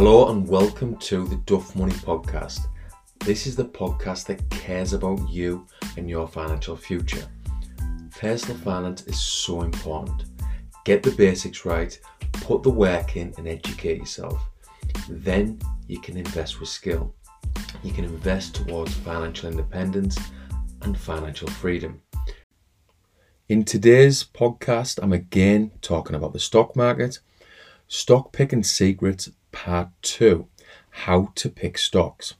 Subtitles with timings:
[0.00, 2.68] Hello and welcome to the Duff Money Podcast.
[3.24, 5.66] This is the podcast that cares about you
[5.96, 7.26] and your financial future.
[8.12, 10.26] Personal finance is so important.
[10.84, 11.98] Get the basics right,
[12.30, 14.40] put the work in, and educate yourself.
[15.08, 17.12] Then you can invest with skill.
[17.82, 20.16] You can invest towards financial independence
[20.82, 22.00] and financial freedom.
[23.48, 27.18] In today's podcast, I'm again talking about the stock market,
[27.88, 29.28] stock picking secrets,
[29.64, 30.46] part two
[31.04, 32.34] how to pick stocks.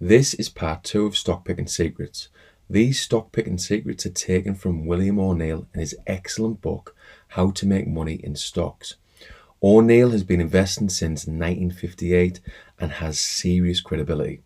[0.00, 2.28] This is part two of stock picking secrets.
[2.70, 6.94] These stock picking secrets are taken from William O'Neill in his excellent book,
[7.28, 8.94] How to Make Money in Stocks.
[9.60, 12.40] O'Neill has been investing since 1958
[12.78, 14.40] and has serious credibility.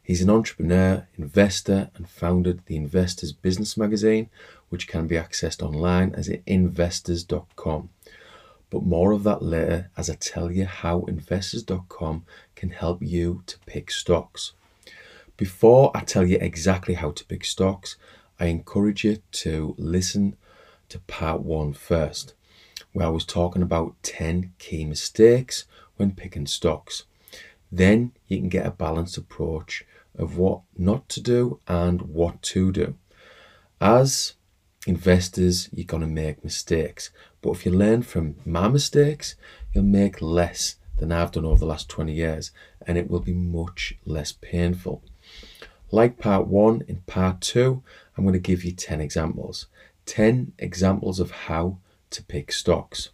[0.00, 4.30] He's an entrepreneur, investor, and founded the Investors Business Magazine,
[4.68, 7.88] which can be accessed online as investors.com.
[8.72, 13.58] But more of that later as I tell you how investors.com can help you to
[13.66, 14.52] pick stocks.
[15.36, 17.96] Before I tell you exactly how to pick stocks,
[18.40, 20.36] I encourage you to listen
[20.88, 22.32] to part one first,
[22.94, 27.02] where I was talking about 10 key mistakes when picking stocks.
[27.70, 29.84] Then you can get a balanced approach
[30.16, 32.94] of what not to do and what to do.
[33.82, 34.32] As
[34.86, 37.10] investors, you're going to make mistakes.
[37.40, 39.36] But if you learn from my mistakes,
[39.72, 42.50] you'll make less than I've done over the last 20 years,
[42.86, 45.02] and it will be much less painful.
[45.90, 47.82] Like part one, in part two,
[48.16, 49.66] I'm going to give you 10 examples.
[50.06, 51.78] 10 examples of how
[52.10, 53.10] to pick stocks.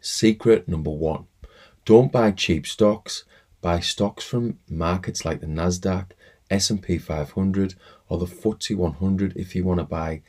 [0.00, 1.26] Secret number one
[1.84, 3.24] don't buy cheap stocks
[3.60, 6.12] Buy stocks from markets like the Nasdaq,
[6.48, 7.74] S&P 500
[8.08, 10.22] or the FTSE 100 if you want to buy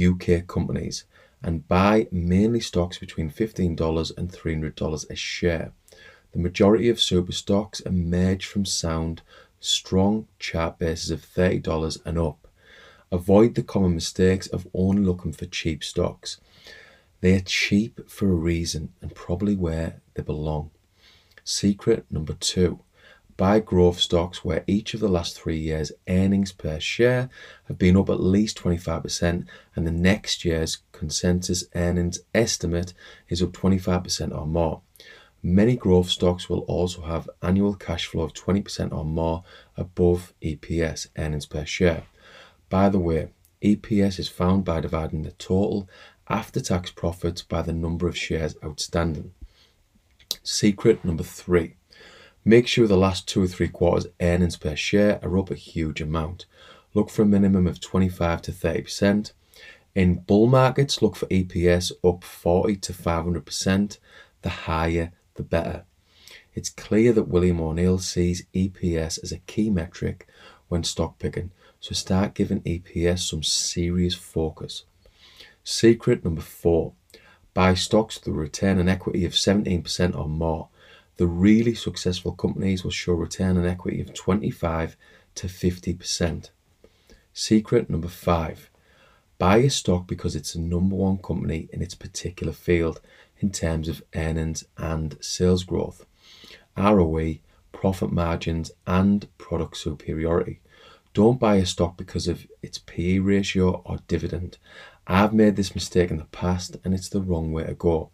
[0.00, 1.04] UK companies
[1.42, 5.72] and buy mainly stocks between $15 and $300 a share.
[6.32, 9.22] The majority of super stocks emerge from sound,
[9.60, 12.48] strong chart bases of $30 and up.
[13.10, 16.40] Avoid the common mistakes of only looking for cheap stocks.
[17.20, 20.70] They are cheap for a reason and probably where they belong.
[21.44, 22.80] Secret number two
[23.36, 27.30] buy growth stocks where each of the last three years' earnings per share
[27.64, 32.94] have been up at least 25%, and the next year's consensus earnings estimate
[33.28, 34.82] is up 25% or more.
[35.42, 39.42] Many growth stocks will also have annual cash flow of 20% or more
[39.76, 42.04] above EPS, earnings per share.
[42.68, 45.88] By the way, EPS is found by dividing the total
[46.28, 49.34] after tax profits by the number of shares outstanding.
[50.42, 51.74] Secret number three
[52.44, 56.00] make sure the last two or three quarters earnings per share are up a huge
[56.00, 56.46] amount.
[56.94, 59.32] Look for a minimum of 25 to 30%.
[59.94, 63.98] In bull markets, look for EPS up 40 to 500%.
[64.42, 65.84] The higher, the better.
[66.54, 70.26] It's clear that William O'Neill sees EPS as a key metric
[70.68, 74.84] when stock picking, so start giving EPS some serious focus.
[75.64, 76.92] Secret number four
[77.54, 80.68] buy stocks with a return on equity of 17% or more.
[81.22, 84.96] The really successful companies will show return on equity of 25
[85.36, 86.50] to 50%.
[87.32, 88.68] Secret number five
[89.38, 93.00] buy a stock because it's the number one company in its particular field
[93.38, 96.06] in terms of earnings and sales growth,
[96.76, 97.36] ROE,
[97.70, 100.58] profit margins, and product superiority.
[101.14, 104.58] Don't buy a stock because of its PE ratio or dividend.
[105.06, 108.10] I've made this mistake in the past and it's the wrong way to go.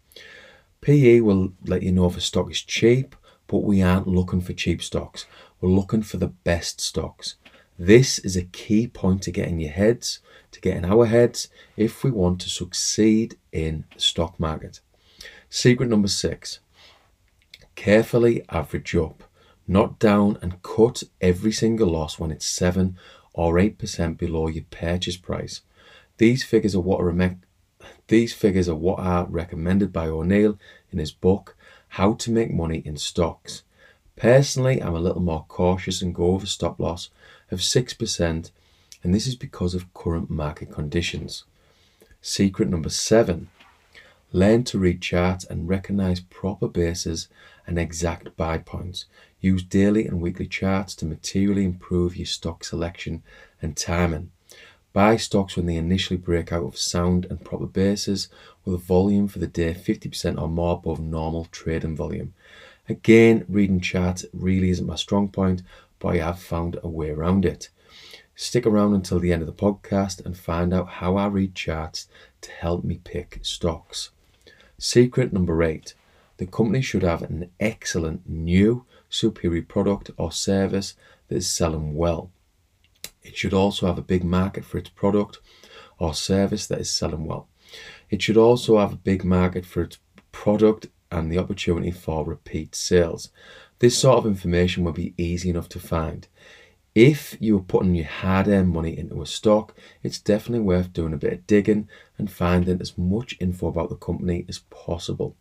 [0.80, 3.16] PE will let you know if a stock is cheap,
[3.46, 5.26] but we aren't looking for cheap stocks.
[5.60, 7.34] We're looking for the best stocks.
[7.78, 10.20] This is a key point to get in your heads,
[10.52, 14.80] to get in our heads, if we want to succeed in the stock market.
[15.50, 16.60] Secret number six
[17.74, 19.22] carefully average up,
[19.68, 22.98] not down, and cut every single loss when it's 7
[23.32, 25.60] or 8% below your purchase price.
[26.16, 27.08] These figures are what are
[28.08, 30.58] these figures are what are recommended by O'Neill
[30.90, 31.56] in his book
[31.88, 33.62] How to Make Money in Stocks.
[34.16, 37.10] Personally, I'm a little more cautious and go with a stop loss
[37.50, 38.50] of 6%,
[39.02, 41.44] and this is because of current market conditions.
[42.20, 43.48] Secret number 7
[44.32, 47.28] Learn to read charts and recognize proper bases
[47.66, 49.06] and exact buy points.
[49.40, 53.22] Use daily and weekly charts to materially improve your stock selection
[53.62, 54.30] and timing.
[54.98, 58.28] Buy stocks when they initially break out of sound and proper bases
[58.64, 62.34] with a volume for the day 50% or more above normal trading volume.
[62.88, 65.62] Again, reading charts really isn't my strong point,
[66.00, 67.68] but I have found a way around it.
[68.34, 72.08] Stick around until the end of the podcast and find out how I read charts
[72.40, 74.10] to help me pick stocks.
[74.78, 75.94] Secret number eight
[76.38, 80.96] The company should have an excellent new superior product or service
[81.28, 82.32] that is selling well.
[83.28, 85.38] It should also have a big market for its product
[85.98, 87.48] or service that is selling well.
[88.08, 89.98] It should also have a big market for its
[90.32, 93.28] product and the opportunity for repeat sales.
[93.80, 96.26] This sort of information will be easy enough to find.
[96.94, 101.12] If you are putting your hard earned money into a stock, it's definitely worth doing
[101.12, 101.86] a bit of digging
[102.16, 105.36] and finding as much info about the company as possible.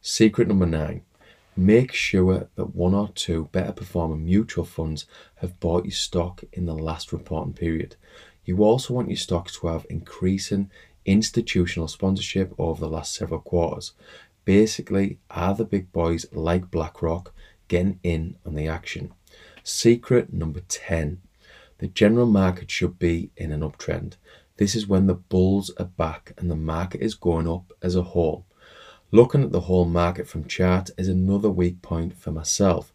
[0.00, 1.02] Secret number nine
[1.56, 5.06] make sure that one or two better performing mutual funds
[5.36, 7.96] have bought your stock in the last reporting period.
[8.44, 10.70] You also want your stocks to have increasing
[11.04, 13.92] institutional sponsorship over the last several quarters.
[14.44, 17.32] Basically, are the big boys like BlackRock
[17.68, 19.12] getting in on the action?
[19.62, 21.20] Secret number 10
[21.82, 24.12] the general market should be in an uptrend.
[24.56, 28.02] This is when the bulls are back and the market is going up as a
[28.02, 28.46] whole.
[29.14, 32.94] Looking at the whole market from chart is another weak point for myself,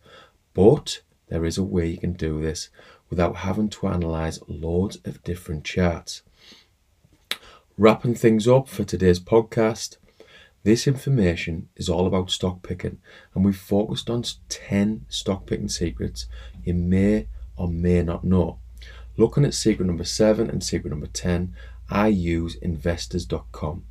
[0.56, 2.70] but there is a way you can do this
[3.12, 6.24] without having to analyze loads of different charts.
[7.78, 9.98] Wrapping things up for today's podcast,
[10.64, 12.98] this information is all about stock picking,
[13.36, 16.26] and we've focused on 10 stock picking secrets
[16.64, 18.58] you may or may not know.
[19.18, 21.54] Looking at secret number 7 and secret number 10,
[21.92, 23.84] I use investors.com.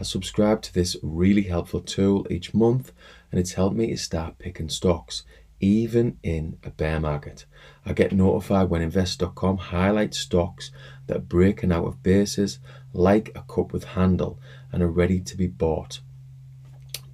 [0.00, 2.92] I subscribe to this really helpful tool each month,
[3.32, 5.24] and it's helped me to start picking stocks,
[5.60, 7.46] even in a bear market.
[7.84, 10.70] I get notified when investors.com highlights stocks
[11.08, 12.60] that are breaking out of bases
[12.92, 14.38] like a cup with handle
[14.70, 15.98] and are ready to be bought.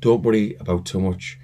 [0.03, 1.39] Don't worry about too much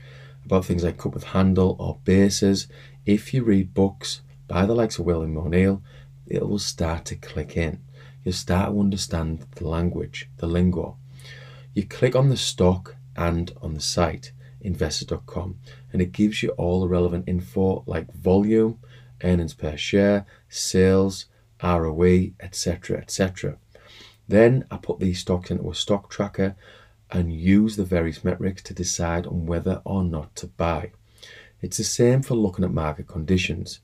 [0.44, 2.66] about things like cup with handle or bases.
[3.06, 5.82] If you read books by the likes of William O'Neill,
[6.26, 7.80] it will start to click in.
[8.24, 10.98] You'll start to understand the language, the lingo.
[11.72, 15.58] You click on the stock and on the site, investors.com,
[15.92, 18.78] and it gives you all the relevant info like volume,
[19.22, 21.26] earnings per share, sales,
[21.62, 22.98] ROE, etc.
[22.98, 23.58] etc.
[24.26, 26.56] Then I put these stocks into a stock tracker
[27.10, 30.90] and use the various metrics to decide on whether or not to buy.
[31.62, 33.80] It's the same for looking at market conditions.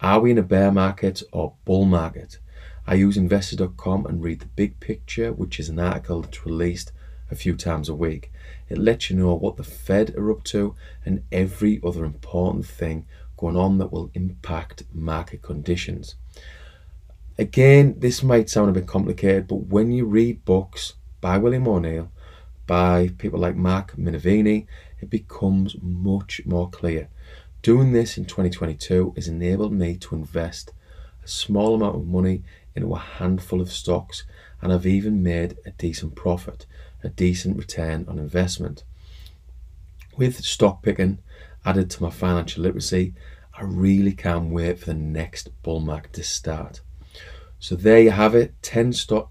[0.00, 2.38] Are we in a bear market or bull market?
[2.86, 6.92] I use investors.com and read the big picture, which is an article that's released
[7.30, 8.32] a few times a week.
[8.68, 10.74] It lets you know what the Fed are up to
[11.04, 13.06] and every other important thing
[13.36, 16.14] going on that will impact market conditions.
[17.38, 22.10] Again, this might sound a bit complicated, but when you read books by William O'Neill,
[22.66, 24.66] by people like Mark Minervini,
[25.00, 27.08] it becomes much more clear.
[27.62, 30.72] Doing this in 2022 has enabled me to invest
[31.24, 32.42] a small amount of money
[32.74, 34.24] into a handful of stocks,
[34.60, 36.66] and I've even made a decent profit,
[37.02, 38.84] a decent return on investment.
[40.16, 41.18] With stock picking
[41.64, 43.14] added to my financial literacy,
[43.54, 46.80] I really can't wait for the next bull market to start.
[47.58, 49.30] So there you have it 10 stock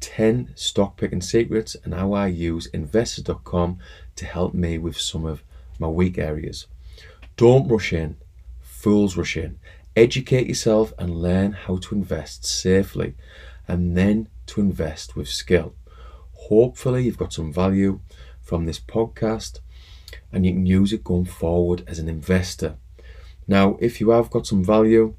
[0.00, 3.78] 10 stock picking secrets and how I use investor.com
[4.16, 5.42] to help me with some of
[5.78, 6.66] my weak areas.
[7.36, 8.16] Don't rush in,
[8.60, 9.58] fools rush in.
[9.94, 13.14] Educate yourself and learn how to invest safely
[13.66, 15.74] and then to invest with skill.
[16.48, 18.00] Hopefully, you've got some value
[18.40, 19.60] from this podcast
[20.32, 22.76] and you can use it going forward as an investor.
[23.48, 25.14] Now, if you have got some value,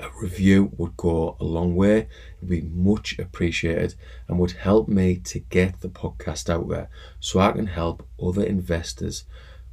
[0.00, 1.98] a review would go a long way.
[1.98, 2.08] It
[2.40, 3.94] would be much appreciated
[4.28, 6.88] and would help me to get the podcast out there
[7.20, 9.24] so I can help other investors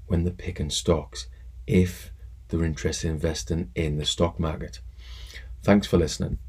[0.07, 1.27] when they're picking stocks
[1.67, 2.11] if
[2.47, 4.79] they're interested in investing in the stock market.
[5.61, 6.39] Thanks for listening.